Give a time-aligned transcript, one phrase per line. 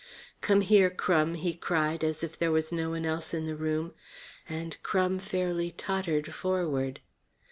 [0.41, 3.93] "Come here, Crum," he cried as if there was no one else in the room.
[4.49, 7.01] And Crum fairly tottered forward.